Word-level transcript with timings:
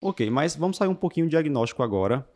Ok, 0.00 0.30
mas 0.30 0.56
vamos 0.56 0.76
sair 0.76 0.88
um 0.88 0.94
pouquinho 0.94 1.26
do 1.26 1.30
diagnóstico 1.30 1.82
agora. 1.82 2.26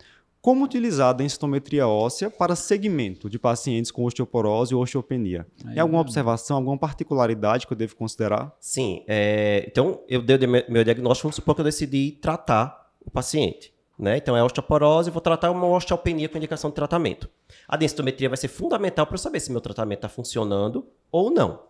Como 0.44 0.62
utilizar 0.62 1.08
a 1.08 1.12
densitometria 1.14 1.88
óssea 1.88 2.29
para 2.29 2.54
segmento 2.54 3.30
de 3.30 3.38
pacientes 3.38 3.90
com 3.90 4.04
osteoporose 4.04 4.75
ou 4.75 4.83
osteopenia? 4.83 5.46
Tem 5.62 5.79
alguma 5.79 6.03
observação, 6.03 6.58
alguma 6.58 6.77
particularidade 6.77 7.66
que 7.66 7.72
eu 7.72 7.77
devo 7.77 7.96
considerar? 7.96 8.54
Sim. 8.61 9.03
É, 9.08 9.64
então, 9.66 10.03
eu 10.06 10.21
dei 10.21 10.37
meu 10.46 10.85
diagnóstico, 10.85 11.29
vamos 11.29 11.37
supor 11.37 11.54
que 11.54 11.62
eu 11.62 11.64
decidi 11.64 12.19
tratar 12.21 12.92
o 13.00 13.11
paciente. 13.11 13.72
Né? 13.99 14.19
Então, 14.19 14.37
é 14.37 14.44
osteoporose, 14.44 15.10
vou 15.10 15.22
tratar 15.22 15.51
uma 15.51 15.67
osteopenia 15.67 16.28
com 16.28 16.37
indicação 16.37 16.69
de 16.69 16.77
tratamento. 16.77 17.30
A 17.66 17.78
densitometria 17.78 18.28
vai 18.28 18.37
ser 18.37 18.48
fundamental 18.48 19.06
para 19.06 19.15
eu 19.15 19.19
saber 19.19 19.41
se 19.41 19.51
meu 19.51 19.62
tratamento 19.62 20.01
está 20.01 20.10
funcionando 20.10 20.87
ou 21.10 21.30
não. 21.30 21.62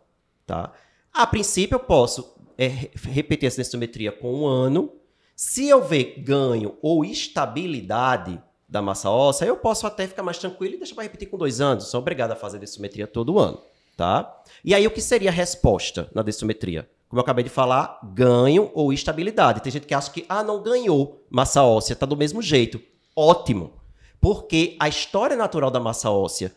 Tá? 0.45 0.73
A 1.13 1.27
princípio, 1.29 1.77
eu 1.77 1.81
posso 1.81 2.35
é, 2.59 2.67
repetir 3.05 3.47
essa 3.47 3.59
densitometria 3.59 4.11
com 4.11 4.35
um 4.35 4.47
ano. 4.47 4.91
Se 5.37 5.69
eu 5.69 5.83
ver 5.83 6.23
ganho 6.23 6.77
ou 6.81 7.05
estabilidade, 7.05 8.41
da 8.75 8.83
massa 8.83 9.09
óssea, 9.09 9.47
eu 9.47 9.57
posso 9.57 9.87
até 9.87 10.05
ficar 10.05 10.25
mais 10.25 10.37
tranquilo 10.37 10.75
e 10.75 10.79
deixar 10.79 10.97
para 10.97 11.05
repetir 11.05 11.31
com 11.31 11.39
dois 11.39 11.61
anos. 11.61 11.87
Sou 11.87 12.01
obrigado 12.01 12.33
a 12.33 12.37
fazer 12.37 12.59
densitometria 12.59 13.07
todo 13.07 13.39
ano, 13.39 13.61
tá? 13.97 14.43
E 14.65 14.75
aí, 14.75 14.85
o 14.85 14.91
que 14.91 15.01
seria 15.01 15.31
a 15.31 15.33
resposta 15.33 16.11
na 16.13 16.23
densitometria? 16.23 16.89
Como 17.09 17.21
eu 17.21 17.23
acabei 17.23 17.45
de 17.45 17.51
falar, 17.51 18.01
ganho 18.03 18.73
ou 18.75 18.93
estabilidade. 18.93 19.61
Tem 19.61 19.71
gente 19.71 19.87
que 19.87 19.95
acha 19.95 20.11
que, 20.11 20.25
ah, 20.29 20.43
não 20.43 20.61
ganhou 20.61 21.25
massa 21.31 21.63
óssea, 21.63 21.95
tá 21.95 22.05
do 22.05 22.17
mesmo 22.17 22.43
jeito. 22.43 22.81
Ótimo. 23.15 23.75
Porque 24.25 24.75
a 24.81 24.89
história 24.89 25.37
natural 25.37 25.71
da 25.71 25.79
massa 25.79 26.11
óssea 26.11 26.51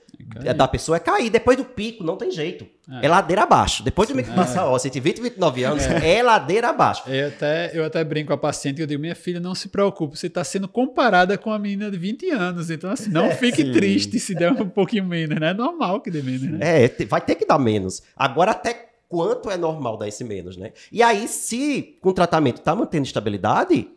é 0.46 0.54
da 0.54 0.70
pessoa 0.70 0.96
é 0.96 1.02
cair. 1.02 1.30
Depois 1.30 1.58
do 1.58 1.66
pico, 1.66 2.02
não 2.02 2.16
tem 2.16 2.32
jeito. 2.32 2.66
É, 2.90 3.06
é 3.06 3.10
ladeira 3.10 3.44
abaixo. 3.44 3.84
Depois 3.84 4.08
do 4.08 4.16
pico 4.16 4.30
de 4.30 4.38
massa 4.38 4.64
óssea, 4.64 4.90
de 4.90 5.02
20 5.02 5.22
29 5.22 5.64
anos, 5.66 5.84
é. 5.86 6.16
é, 6.16 6.24
ladeira 6.24 6.70
abaixo. 6.70 7.04
Eu 7.10 7.28
até, 7.28 7.72
eu 7.78 7.84
até 7.84 8.02
brinco 8.06 8.28
com 8.28 8.34
a 8.36 8.38
paciente 8.38 8.80
e 8.80 8.84
eu 8.84 8.88
digo, 8.88 9.02
minha 9.02 9.16
filha, 9.16 9.42
não 9.42 9.54
se 9.54 9.68
preocupe, 9.68 10.18
você 10.18 10.28
está 10.28 10.46
sendo 10.46 10.66
comparada 10.66 11.38
com 11.38 11.52
a 11.52 11.60
menina 11.60 11.92
de 11.92 11.98
20 11.98 12.30
anos. 12.30 12.70
Então, 12.70 12.90
assim, 12.90 13.10
não 13.10 13.26
é, 13.26 13.36
fique 13.36 13.66
sim. 13.66 13.74
triste 13.74 14.18
se 14.18 14.34
der 14.34 14.54
um 14.54 14.70
pouquinho 14.70 15.04
menos, 15.04 15.38
né? 15.38 15.50
É 15.50 15.54
normal 15.54 16.00
que 16.00 16.10
dê 16.10 16.22
menos, 16.22 16.44
né? 16.44 16.60
É, 16.62 17.06
vai 17.06 17.20
ter 17.20 17.36
que 17.36 17.46
dar 17.46 17.60
menos. 17.60 18.02
Agora, 18.16 18.52
até 18.52 18.92
quanto 19.10 19.52
é 19.52 19.58
normal 19.58 19.98
dar 19.98 20.08
esse 20.08 20.24
menos, 20.24 20.56
né? 20.56 20.72
E 20.90 21.04
aí, 21.04 21.28
se 21.28 21.98
com 22.00 22.12
o 22.12 22.14
tratamento 22.14 22.60
está 22.60 22.74
mantendo 22.74 23.06
estabilidade, 23.06 23.90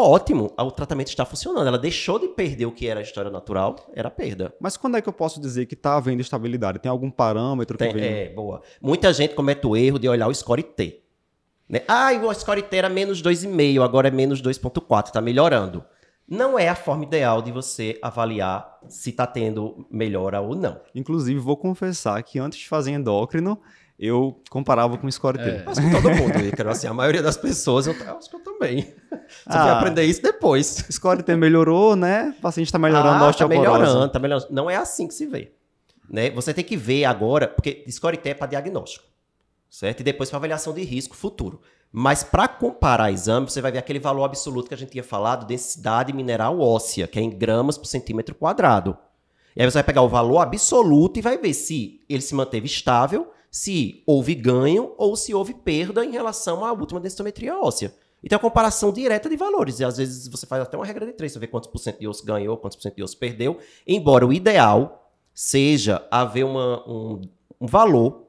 ótimo, 0.00 0.52
o 0.56 0.70
tratamento 0.70 1.08
está 1.08 1.24
funcionando. 1.24 1.66
Ela 1.66 1.78
deixou 1.78 2.18
de 2.18 2.28
perder 2.28 2.66
o 2.66 2.72
que 2.72 2.86
era 2.86 3.00
a 3.00 3.02
história 3.02 3.30
natural, 3.30 3.76
era 3.94 4.10
perda. 4.10 4.54
Mas 4.60 4.76
quando 4.76 4.96
é 4.96 5.02
que 5.02 5.08
eu 5.08 5.12
posso 5.12 5.40
dizer 5.40 5.66
que 5.66 5.74
está 5.74 5.96
havendo 5.96 6.20
estabilidade? 6.20 6.78
Tem 6.78 6.90
algum 6.90 7.10
parâmetro 7.10 7.78
que 7.78 7.84
Tem, 7.84 7.92
vem? 7.92 8.04
É, 8.04 8.28
boa. 8.30 8.60
Muita 8.80 9.12
gente 9.12 9.34
comete 9.34 9.66
o 9.66 9.76
erro 9.76 9.98
de 9.98 10.08
olhar 10.08 10.26
o 10.26 10.34
score 10.34 10.62
T. 10.62 11.02
Né? 11.68 11.82
Ah, 11.88 12.12
o 12.12 12.34
score 12.34 12.62
T 12.62 12.76
era 12.76 12.88
menos 12.88 13.22
2,5, 13.22 13.82
agora 13.82 14.08
é 14.08 14.10
menos 14.10 14.42
2,4, 14.42 15.06
está 15.06 15.20
melhorando. 15.20 15.84
Não 16.26 16.58
é 16.58 16.68
a 16.68 16.74
forma 16.74 17.04
ideal 17.04 17.42
de 17.42 17.52
você 17.52 17.98
avaliar 18.00 18.78
se 18.88 19.10
está 19.10 19.26
tendo 19.26 19.86
melhora 19.90 20.40
ou 20.40 20.54
não. 20.54 20.80
Inclusive, 20.94 21.38
vou 21.38 21.56
confessar 21.56 22.22
que 22.22 22.38
antes 22.38 22.58
de 22.60 22.68
fazer 22.68 22.92
endócrino, 22.92 23.60
eu 23.98 24.42
comparava 24.50 24.98
com 24.98 25.06
o 25.06 25.12
Score 25.12 25.38
T. 25.38 25.44
É. 25.44 25.62
Mas 25.64 25.78
com 25.78 25.90
todo 25.90 26.10
mundo, 26.10 26.40
Ícaro. 26.40 26.70
Assim, 26.70 26.86
a 26.86 26.94
maioria 26.94 27.22
das 27.22 27.36
pessoas, 27.36 27.86
eu, 27.86 27.92
acho 27.92 28.28
que 28.28 28.36
eu 28.36 28.40
também. 28.40 28.82
Você 29.10 29.58
ah, 29.58 29.64
vai 29.64 29.70
aprender 29.72 30.04
isso 30.04 30.20
depois. 30.20 30.84
Score 30.90 31.22
T 31.22 31.36
melhorou, 31.36 31.94
né? 31.94 32.34
O 32.38 32.40
paciente 32.40 32.66
está 32.66 32.78
melhorando 32.78 33.24
ah, 33.24 33.28
a 33.28 33.32
Tá 33.32 33.48
melhorando, 33.48 34.08
tá 34.08 34.18
melhorando. 34.18 34.48
Não 34.50 34.68
é 34.68 34.76
assim 34.76 35.06
que 35.06 35.14
se 35.14 35.26
vê. 35.26 35.52
Né? 36.10 36.30
Você 36.30 36.52
tem 36.52 36.64
que 36.64 36.76
ver 36.76 37.04
agora, 37.04 37.48
porque 37.48 37.84
Score 37.90 38.16
T 38.16 38.30
é 38.30 38.34
para 38.34 38.48
diagnóstico, 38.48 39.04
certo? 39.70 40.00
E 40.00 40.02
depois 40.02 40.28
para 40.28 40.38
avaliação 40.38 40.74
de 40.74 40.82
risco 40.82 41.16
futuro. 41.16 41.60
Mas 41.90 42.24
para 42.24 42.48
comparar 42.48 43.12
exame, 43.12 43.48
você 43.48 43.60
vai 43.60 43.70
ver 43.70 43.78
aquele 43.78 44.00
valor 44.00 44.24
absoluto 44.24 44.68
que 44.68 44.74
a 44.74 44.76
gente 44.76 44.90
tinha 44.90 45.04
falado, 45.04 45.46
densidade 45.46 46.12
mineral 46.12 46.58
óssea, 46.58 47.06
que 47.06 47.18
é 47.18 47.22
em 47.22 47.30
gramas 47.30 47.78
por 47.78 47.86
centímetro 47.86 48.34
quadrado. 48.34 48.98
E 49.56 49.62
aí 49.62 49.70
você 49.70 49.78
vai 49.78 49.84
pegar 49.84 50.02
o 50.02 50.08
valor 50.08 50.40
absoluto 50.40 51.18
e 51.18 51.22
vai 51.22 51.38
ver 51.38 51.54
se 51.54 52.00
ele 52.08 52.20
se 52.20 52.34
manteve 52.34 52.66
estável 52.66 53.30
se 53.54 54.02
houve 54.04 54.34
ganho 54.34 54.96
ou 54.98 55.14
se 55.14 55.32
houve 55.32 55.54
perda 55.54 56.04
em 56.04 56.10
relação 56.10 56.64
à 56.64 56.72
última 56.72 56.98
densitometria 56.98 57.56
óssea. 57.56 57.94
Então, 58.20 58.34
é 58.34 58.36
uma 58.36 58.50
comparação 58.50 58.90
direta 58.90 59.28
de 59.28 59.36
valores. 59.36 59.78
E 59.78 59.84
às 59.84 59.96
vezes 59.96 60.26
você 60.26 60.44
faz 60.44 60.60
até 60.60 60.76
uma 60.76 60.84
regra 60.84 61.06
de 61.06 61.12
três, 61.12 61.32
você 61.32 61.38
vê 61.38 61.46
quantos 61.46 61.70
por 61.70 61.78
cento 61.78 62.00
de 62.00 62.08
osso 62.08 62.26
ganhou, 62.26 62.56
quantos 62.56 62.74
por 62.74 62.82
cento 62.82 62.96
de 62.96 63.02
osso 63.04 63.16
perdeu. 63.16 63.60
Embora 63.86 64.26
o 64.26 64.32
ideal 64.32 65.08
seja 65.32 66.04
haver 66.10 66.44
uma, 66.44 66.82
um, 66.84 67.20
um 67.60 67.66
valor 67.68 68.26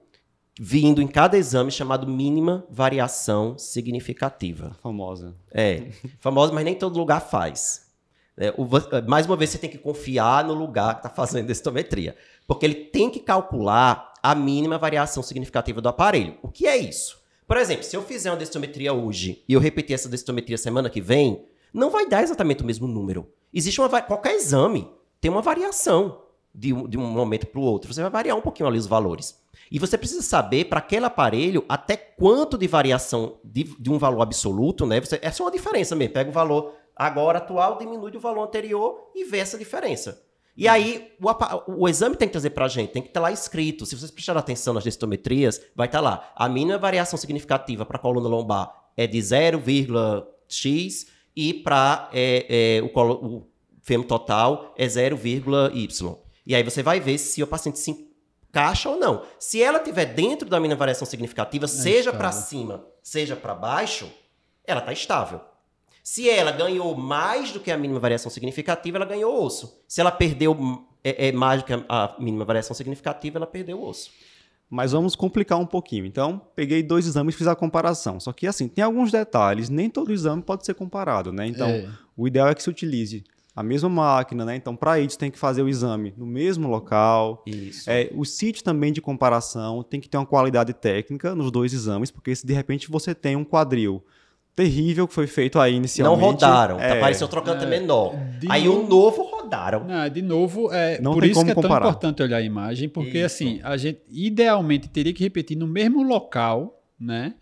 vindo 0.59 1.02
em 1.02 1.08
cada 1.08 1.35
exame 1.40 1.72
chamado 1.72 2.06
mínima 2.06 2.64
variação 2.69 3.58
significativa. 3.58 4.78
Famosa. 4.84 5.35
É, 5.52 5.88
famosa, 6.19 6.53
mas 6.53 6.66
nem 6.66 6.75
todo 6.75 7.00
lugar 7.00 7.19
faz. 7.19 7.88
É, 8.38 8.53
o, 8.56 8.68
mais 9.08 9.25
uma 9.25 9.35
vez, 9.35 9.50
você 9.50 9.58
tem 9.58 9.72
que 9.72 9.80
confiar 9.80 10.44
no 10.44 10.53
lugar 10.53 10.94
que 10.94 11.08
está 11.08 11.09
fazendo 11.09 11.47
densitometria. 11.47 12.16
Porque 12.46 12.64
ele 12.64 12.75
tem 12.75 13.09
que 13.09 13.22
calcular 13.22 14.14
a 14.31 14.34
mínima 14.34 14.78
variação 14.78 15.22
significativa 15.22 15.80
do 15.80 15.90
aparelho. 15.90 16.38
O 16.41 16.50
que 16.50 16.66
é 16.66 16.75
isso? 16.75 17.24
Por 17.47 17.58
exemplo, 17.58 17.84
se 17.84 17.96
eu 17.96 18.02
fizer 18.02 18.31
uma 18.31 18.38
densitometria 18.38 18.91
hoje 18.91 19.44
e 19.47 19.53
eu 19.53 19.59
repetir 19.59 19.94
essa 19.94 20.09
densitometria 20.09 20.58
semana 20.58 20.90
que 20.90 21.00
vem, 21.00 21.46
não 21.72 21.91
vai 21.91 22.08
dar 22.08 22.24
exatamente 22.24 22.64
o 22.64 22.66
mesmo 22.66 22.88
número. 22.88 23.31
Existe 23.53 23.80
uma 23.80 24.02
qualquer 24.02 24.35
exame 24.35 24.90
tem 25.22 25.30
uma 25.30 25.44
variação 25.44 26.24
de 26.53 26.74
um, 26.74 26.88
de 26.88 26.97
um 26.97 27.06
momento 27.06 27.46
para 27.46 27.59
o 27.59 27.64
outro. 27.64 27.94
Você 27.94 28.02
vai 28.02 28.09
variar 28.09 28.35
um 28.35 28.41
pouquinho 28.41 28.68
ali 28.68 28.80
os 28.80 28.88
valores. 28.88 29.40
E 29.72 29.78
você 29.78 29.97
precisa 29.97 30.24
saber 30.24 30.66
para 30.66 30.80
aquele 30.80 31.06
aparelho 31.06 31.64
até 31.69 31.96
quanto 31.96 32.58
de 32.58 32.68
variação 32.68 33.38
de, 33.44 33.64
de 33.80 33.91
um 33.91 33.97
valor 34.00 34.22
absoluto, 34.22 34.85
né? 34.85 35.00
Você, 35.00 35.19
essa 35.22 35.41
é 35.41 35.46
uma 35.46 35.52
diferença 35.52 35.96
mesmo. 35.96 36.14
Pega 36.14 36.30
o 36.30 36.34
valor 36.34 36.74
agora 36.96 37.38
atual, 37.38 37.78
diminui 37.78 38.09
do 38.09 38.19
valor 38.19 38.44
anterior 38.44 39.12
e 39.14 39.24
vê 39.25 39.38
essa 39.38 39.58
diferença. 39.58 40.25
E 40.58 40.68
aí, 40.68 41.12
o, 41.22 41.82
o, 41.82 41.90
exame 41.90 42.16
tem 42.16 42.28
que 42.28 42.32
trazer 42.32 42.52
para 42.52 42.66
a 42.66 42.68
gente, 42.70 42.92
tem 42.92 43.02
que 43.02 43.10
estar 43.10 43.20
lá 43.20 43.32
escrito. 43.32 43.86
Se 43.86 43.96
vocês 43.96 44.10
prestarem 44.10 44.40
atenção 44.40 44.74
nas 44.74 44.84
densitometrias, 44.84 45.62
vai 45.76 45.88
estar 45.88 46.00
lá. 46.00 46.32
A 46.36 46.48
mínima 46.48 46.78
variação 46.78 47.18
significativa 47.18 47.86
para 47.86 47.98
a 47.98 48.00
coluna 48.00 48.30
lombar 48.30 48.72
é 48.96 49.06
de 49.06 49.18
0,x 49.18 51.08
e 51.36 51.54
para 51.54 52.10
é, 52.14 52.78
é, 52.78 52.82
o, 52.82 52.88
o 52.88 53.48
fêmur 53.82 54.08
total 54.08 54.74
é 54.78 54.88
0,y. 54.88 56.18
E 56.48 56.56
aí 56.56 56.64
você 56.64 56.82
vai 56.82 57.00
ver 57.02 57.18
se 57.18 57.44
o 57.44 57.48
paciente 57.48 57.80
se 57.80 57.92
encaixa 58.50 58.90
ou 58.90 58.98
não. 58.98 59.24
Se 59.38 59.62
ela 59.62 59.80
estiver 59.80 60.06
dentro 60.06 60.48
da 60.48 60.60
mínima 60.60 60.78
variação 60.78 61.06
significativa, 61.06 61.66
é 61.66 61.68
seja 61.68 62.14
para 62.14 62.32
cima, 62.32 62.86
seja 63.04 63.36
para 63.36 63.54
baixo, 63.54 64.10
ela 64.66 64.80
está 64.80 64.94
estável. 64.94 65.42
Se 66.06 66.30
ela 66.30 66.52
ganhou 66.52 66.96
mais 66.96 67.52
do 67.52 67.60
que 67.60 67.72
a 67.72 67.78
mínima 67.78 68.00
variação 68.00 68.30
significativa, 68.30 69.00
ela 69.00 69.08
ganhou 69.08 69.44
osso. 69.44 69.82
Se 69.88 70.00
ela 70.00 70.12
perdeu 70.12 70.56
é, 71.04 71.30
é 71.30 71.32
mais 71.32 71.64
do 71.64 71.66
que 71.66 71.74
a, 71.74 72.16
mínima 72.20 72.46
variação 72.46 72.76
significativa, 72.76 73.40
ela 73.40 73.48
perdeu 73.48 73.82
osso. 73.82 74.12
Mas 74.70 74.92
vamos 74.92 75.16
complicar 75.16 75.58
um 75.58 75.66
pouquinho. 75.66 76.06
Então, 76.06 76.40
peguei 76.56 76.84
dois 76.84 77.08
exames 77.08 77.34
e 77.34 77.38
fiz 77.40 77.48
a 77.48 77.56
comparação. 77.56 78.20
Só 78.20 78.32
que, 78.32 78.46
assim, 78.46 78.68
tem 78.68 78.84
alguns 78.84 79.12
detalhes. 79.12 79.68
Nem 79.68 79.90
todo 79.90 80.14
exame 80.14 80.44
pode 80.44 80.64
ser 80.64 80.76
comparado, 80.76 81.34
né? 81.34 81.48
Então, 81.48 81.70
é. 81.70 81.90
o 82.16 82.28
ideal 82.28 82.50
é 82.50 82.54
que 82.54 82.62
se 82.62 82.70
utilize 82.70 83.24
a 83.56 83.64
mesma 83.64 83.90
máquina, 83.90 84.46
né? 84.46 84.56
Então, 84.56 84.76
para 84.76 85.00
isso, 85.00 85.18
tem 85.18 85.32
que 85.32 85.40
fazer 85.40 85.64
o 85.64 85.68
exame 85.68 86.14
no 86.16 86.28
mesmo 86.28 86.68
local. 86.68 87.42
Isso. 87.48 87.90
É, 87.90 88.12
o 88.14 88.24
sítio 88.24 88.64
também 88.64 88.94
de 88.94 89.02
comparação 89.02 89.82
tem 89.82 90.00
que 90.00 90.08
ter 90.08 90.18
uma 90.18 90.26
qualidade 90.28 90.72
técnica 90.72 91.34
nos 91.34 91.50
dois 91.50 91.74
exames, 91.74 92.12
porque 92.12 92.36
se 92.36 92.46
de 92.46 92.54
repente 92.54 92.92
você 92.92 93.16
tem 93.16 93.36
um 93.36 93.44
quadril 93.44 94.04
terrível 94.56 95.08
que 95.08 95.14
foi 95.14 95.28
feito 95.28 95.60
aí 95.60 95.76
inicialmente. 95.76 96.22
Não 96.22 96.32
rodaram, 96.32 96.80
é, 96.80 96.98
apareceu 96.98 97.28
trocando 97.28 97.64
é, 97.64 97.68
menor. 97.68 98.16
Aí 98.50 98.70
o 98.70 98.88
novo 98.88 99.24
rodaram. 99.24 99.84
Não, 99.84 100.08
de 100.08 100.22
novo, 100.22 100.72
é 100.72 101.00
não 101.02 101.14
por 101.14 101.26
isso 101.26 101.44
que 101.44 101.52
é 101.52 101.54
comparar. 101.54 101.82
tão 101.82 101.90
importante 101.90 102.24
olhar 102.24 102.38
a 102.38 102.42
imagem, 102.42 102.88
porque 102.88 103.18
isso. 103.18 103.26
assim, 103.26 103.60
a 103.64 103.76
gente 103.76 104.02
idealmente 104.10 104.88
teria 104.88 105.14
que 105.14 105.24
repetir 105.24 105.58
no 105.58 105.68
mesmo 105.68 106.02
local, 106.02 106.82
né? 107.00 107.36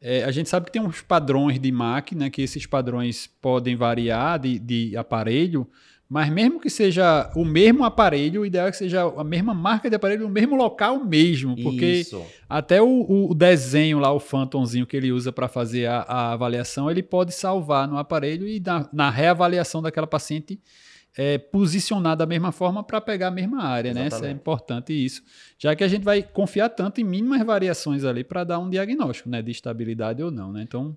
É, 0.00 0.24
a 0.24 0.30
gente 0.30 0.48
sabe 0.50 0.66
que 0.66 0.72
tem 0.72 0.82
uns 0.82 1.00
padrões 1.00 1.58
de 1.58 1.72
máquina, 1.72 2.28
que 2.28 2.42
esses 2.42 2.66
padrões 2.66 3.26
podem 3.40 3.74
variar 3.74 4.38
de, 4.38 4.58
de 4.58 4.96
aparelho, 4.96 5.66
mas 6.08 6.30
mesmo 6.30 6.60
que 6.60 6.68
seja 6.68 7.30
o 7.34 7.44
mesmo 7.44 7.82
aparelho, 7.84 8.42
o 8.42 8.46
ideal 8.46 8.68
é 8.68 8.70
que 8.70 8.76
seja 8.76 9.02
a 9.02 9.24
mesma 9.24 9.54
marca 9.54 9.88
de 9.88 9.96
aparelho 9.96 10.24
no 10.24 10.28
mesmo 10.28 10.54
local 10.54 11.02
mesmo. 11.04 11.56
Porque 11.62 11.86
Isso. 11.86 12.22
até 12.48 12.80
o, 12.80 13.28
o, 13.30 13.34
desenho 13.34 13.98
lá, 13.98 14.12
o 14.12 14.20
Phantomzinho 14.20 14.86
que 14.86 14.96
ele 14.96 15.10
usa 15.10 15.32
para 15.32 15.48
fazer 15.48 15.86
a, 15.86 16.00
a, 16.00 16.32
avaliação, 16.32 16.90
ele 16.90 17.02
pode 17.02 17.32
salvar 17.32 17.88
no 17.88 17.96
aparelho 17.96 18.46
e 18.46 18.60
na, 18.60 18.88
na 18.92 19.10
reavaliação 19.10 19.80
daquela 19.80 20.06
paciente 20.06 20.60
é, 21.16 21.38
posicionar 21.38 22.16
da 22.16 22.26
mesma 22.26 22.50
forma 22.50 22.82
para 22.82 23.00
pegar 23.00 23.28
a 23.28 23.30
mesma 23.30 23.62
área, 23.62 23.90
Exatamente. 23.90 24.12
né? 24.12 24.16
Isso 24.16 24.24
é 24.26 24.30
importante 24.30 24.92
isso. 24.92 25.22
Já 25.58 25.74
que 25.76 25.84
a 25.84 25.88
gente 25.88 26.02
vai 26.02 26.22
confiar 26.22 26.68
tanto 26.68 27.00
em 27.00 27.04
mínimas 27.04 27.42
variações 27.44 28.04
ali 28.04 28.24
para 28.24 28.42
dar 28.44 28.58
um 28.58 28.68
diagnóstico, 28.68 29.28
né? 29.28 29.40
De 29.40 29.50
estabilidade 29.50 30.22
ou 30.22 30.30
não, 30.30 30.52
né? 30.52 30.62
Então, 30.62 30.96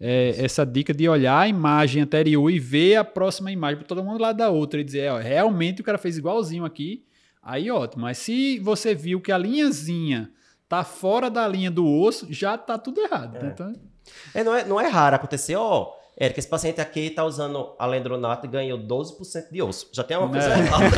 é, 0.00 0.34
essa 0.38 0.64
dica 0.64 0.94
de 0.94 1.08
olhar 1.08 1.40
a 1.40 1.48
imagem 1.48 2.02
anterior 2.02 2.48
e 2.50 2.58
ver 2.58 2.96
a 2.96 3.04
próxima 3.04 3.50
imagem 3.50 3.78
para 3.78 3.86
todo 3.86 4.04
mundo 4.04 4.20
lá 4.20 4.32
da 4.32 4.50
outra 4.50 4.80
e 4.80 4.84
dizer, 4.84 5.10
ó, 5.10 5.18
realmente 5.18 5.80
o 5.80 5.84
cara 5.84 5.98
fez 5.98 6.16
igualzinho 6.16 6.64
aqui, 6.64 7.04
aí 7.42 7.70
ótimo. 7.70 8.02
Mas 8.02 8.18
se 8.18 8.58
você 8.60 8.94
viu 8.94 9.20
que 9.20 9.32
a 9.32 9.38
linhazinha 9.38 10.30
tá 10.68 10.84
fora 10.84 11.28
da 11.28 11.46
linha 11.46 11.70
do 11.70 11.86
osso, 11.86 12.26
já 12.30 12.56
tá 12.56 12.78
tudo 12.78 13.00
errado. 13.00 13.36
É. 13.36 13.42
Né? 13.42 13.50
Então... 13.52 13.72
É, 14.32 14.44
não, 14.44 14.54
é, 14.54 14.64
não 14.64 14.80
é 14.80 14.86
raro 14.86 15.16
acontecer, 15.16 15.56
ó, 15.56 15.92
Érica, 16.18 16.40
esse 16.40 16.48
paciente 16.48 16.80
aqui 16.80 17.00
está 17.00 17.24
usando 17.24 17.74
alendronato 17.78 18.46
e 18.46 18.48
ganhou 18.48 18.78
12% 18.78 19.50
de 19.52 19.60
osso. 19.60 19.88
Já 19.92 20.02
tem 20.02 20.16
uma 20.16 20.30
coisa 20.30 20.48
é. 20.48 20.58
errada. 20.58 20.90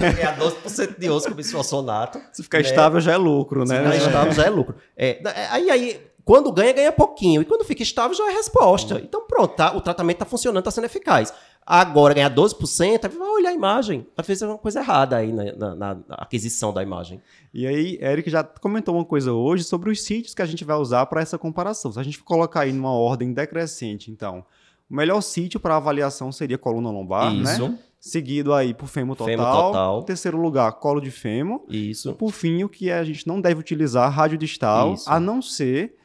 Ganhar 0.14 0.36
12% 0.36 0.98
de 0.98 1.08
osso 1.08 1.28
com 1.28 1.34
bisfosfonato. 1.34 2.20
Se 2.32 2.42
ficar 2.42 2.58
né? 2.58 2.64
estável 2.64 3.00
já 3.00 3.12
é 3.12 3.16
lucro, 3.16 3.64
né? 3.64 3.76
Se 3.76 3.82
ficar 3.82 3.96
estável 3.96 4.32
já 4.32 4.44
é 4.46 4.50
lucro. 4.50 4.74
É, 4.96 5.20
aí, 5.50 5.70
aí, 5.70 6.00
quando 6.24 6.50
ganha, 6.50 6.72
ganha 6.72 6.90
pouquinho. 6.90 7.40
E 7.40 7.44
quando 7.44 7.64
fica 7.64 7.84
estável, 7.84 8.16
já 8.16 8.28
é 8.28 8.34
resposta. 8.34 9.00
Então, 9.00 9.24
pronto, 9.28 9.54
tá, 9.54 9.76
o 9.76 9.80
tratamento 9.80 10.16
está 10.16 10.24
funcionando, 10.24 10.58
está 10.58 10.72
sendo 10.72 10.86
eficaz. 10.86 11.32
Agora, 11.66 12.14
ganhar 12.14 12.32
12%, 12.32 13.04
aí 13.04 13.16
vai 13.16 13.28
olhar 13.28 13.50
a 13.50 13.52
imagem. 13.52 14.06
Vezes 14.24 14.42
é 14.42 14.46
uma 14.46 14.56
coisa 14.56 14.78
errada 14.78 15.16
aí 15.16 15.32
na, 15.32 15.52
na, 15.56 15.74
na, 15.74 15.98
aquisição 16.10 16.72
da 16.72 16.80
imagem. 16.80 17.20
E 17.52 17.66
aí, 17.66 17.98
Eric 18.00 18.30
já 18.30 18.44
comentou 18.44 18.94
uma 18.94 19.04
coisa 19.04 19.32
hoje 19.32 19.64
sobre 19.64 19.90
os 19.90 20.00
sítios 20.00 20.32
que 20.32 20.42
a 20.42 20.46
gente 20.46 20.64
vai 20.64 20.76
usar 20.76 21.04
para 21.06 21.20
essa 21.20 21.36
comparação. 21.36 21.90
Se 21.90 21.98
a 21.98 22.04
gente 22.04 22.22
colocar 22.22 22.60
aí 22.60 22.72
numa 22.72 22.92
ordem 22.92 23.32
decrescente, 23.32 24.12
então, 24.12 24.44
o 24.88 24.94
melhor 24.94 25.20
sítio 25.20 25.58
para 25.58 25.76
avaliação 25.76 26.30
seria 26.30 26.56
coluna 26.56 26.88
lombar, 26.88 27.34
né? 27.34 27.54
Isso. 27.54 27.68
né? 27.68 27.78
Seguido 27.98 28.54
aí 28.54 28.72
por 28.72 28.86
fêmur 28.86 29.16
total. 29.16 29.36
Fêmur 29.36 29.52
total. 29.52 30.02
Terceiro 30.04 30.40
lugar, 30.40 30.70
colo 30.74 31.00
de 31.00 31.10
fêmur. 31.10 31.62
Isso. 31.68 32.10
E 32.10 32.14
por 32.14 32.30
fim, 32.30 32.62
o 32.62 32.68
que 32.68 32.92
a 32.92 33.02
gente 33.02 33.26
não 33.26 33.40
deve 33.40 33.58
utilizar, 33.58 34.08
rádio 34.12 34.38
distal, 34.38 34.94
Isso. 34.94 35.10
a 35.10 35.18
não 35.18 35.42
ser 35.42 35.96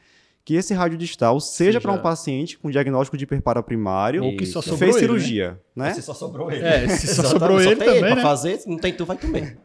que 0.44 0.54
esse 0.54 0.74
rádio 0.74 0.98
distal 0.98 1.38
seja 1.40 1.80
para 1.80 1.92
um 1.92 1.98
paciente 1.98 2.58
com 2.58 2.70
diagnóstico 2.70 3.16
de 3.16 3.24
hiperpara 3.24 3.62
primário 3.62 4.24
ou 4.24 4.36
que 4.36 4.44
só 4.44 4.60
sobrou 4.60 4.78
fez 4.78 4.96
ele, 4.96 5.00
cirurgia, 5.00 5.60
né? 5.74 5.86
né? 5.86 5.94
Se 5.94 6.02
só 6.02 6.14
sobrou 6.14 6.50
ele. 6.50 6.64
É, 6.64 6.88
se 6.88 7.06
só 7.14 7.22
sobrou 7.24 7.60
ele, 7.60 7.76
só 7.76 7.84
também, 7.84 7.96
ele 7.98 8.14
né? 8.16 8.22
fazer, 8.22 8.60
não 8.66 8.76
tem 8.76 8.92
tu, 8.92 9.04
vai 9.04 9.16
comer. 9.16 9.58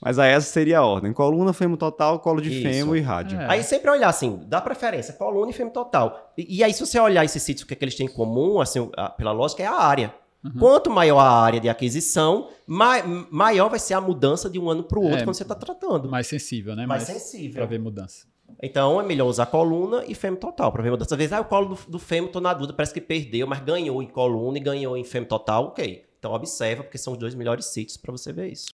Mas 0.00 0.18
aí 0.18 0.32
essa 0.32 0.50
seria 0.50 0.78
a 0.78 0.86
ordem: 0.86 1.12
coluna, 1.12 1.52
fêmur 1.52 1.76
total, 1.76 2.20
colo 2.20 2.40
de 2.40 2.50
Isso. 2.50 2.62
fêmur 2.62 2.96
e 2.96 3.00
rádio. 3.00 3.38
É. 3.38 3.50
Aí 3.50 3.62
sempre 3.62 3.90
olhar 3.90 4.08
assim, 4.08 4.40
dá 4.46 4.60
preferência, 4.60 5.12
coluna 5.14 5.50
e 5.50 5.54
fêmur 5.54 5.72
total. 5.72 6.32
E, 6.38 6.58
e 6.58 6.64
aí, 6.64 6.72
se 6.72 6.80
você 6.80 6.98
olhar 6.98 7.24
esses 7.24 7.42
sítios, 7.42 7.64
o 7.64 7.66
que, 7.66 7.74
é 7.74 7.76
que 7.76 7.84
eles 7.84 7.94
têm 7.94 8.06
em 8.06 8.12
comum, 8.12 8.60
assim, 8.60 8.88
a, 8.96 9.10
pela 9.10 9.32
lógica, 9.32 9.62
é 9.62 9.66
a 9.66 9.74
área. 9.74 10.14
Uhum. 10.44 10.52
Quanto 10.56 10.88
maior 10.88 11.18
a 11.18 11.30
área 11.30 11.58
de 11.58 11.68
aquisição, 11.68 12.48
mai, 12.64 13.02
maior 13.28 13.68
vai 13.68 13.80
ser 13.80 13.94
a 13.94 14.00
mudança 14.00 14.48
de 14.48 14.56
um 14.56 14.70
ano 14.70 14.84
para 14.84 14.98
o 14.98 15.02
outro 15.02 15.18
é, 15.18 15.24
quando 15.24 15.34
você 15.34 15.42
está 15.42 15.56
tratando. 15.56 16.08
Mais 16.08 16.28
sensível, 16.28 16.76
né? 16.76 16.86
Mais, 16.86 17.08
mais 17.08 17.20
sensível. 17.20 17.56
Para 17.56 17.66
ver 17.66 17.80
mudança. 17.80 18.26
Então 18.60 19.00
é 19.00 19.04
melhor 19.04 19.26
usar 19.26 19.46
coluna 19.46 20.04
e 20.06 20.14
fêmur 20.14 20.38
total 20.40 20.72
ver 20.72 20.90
mudança. 20.90 21.14
Às 21.14 21.18
vezes, 21.18 21.32
ah, 21.32 21.40
o 21.40 21.44
colo 21.44 21.74
do, 21.74 21.90
do 21.92 21.98
fêmur, 21.98 22.30
tô 22.30 22.40
na 22.40 22.52
dúvida, 22.52 22.72
parece 22.72 22.92
que 22.92 23.00
perdeu, 23.00 23.46
mas 23.46 23.60
ganhou 23.60 24.02
em 24.02 24.06
coluna 24.06 24.58
e 24.58 24.60
ganhou 24.60 24.96
em 24.96 25.04
fêmur 25.04 25.28
total, 25.28 25.66
ok. 25.66 26.04
Então 26.18 26.32
observa, 26.32 26.82
porque 26.82 26.98
são 26.98 27.12
os 27.12 27.18
dois 27.18 27.34
melhores 27.34 27.66
sítios 27.66 27.96
para 27.96 28.10
você 28.10 28.32
ver 28.32 28.48
isso. 28.48 28.66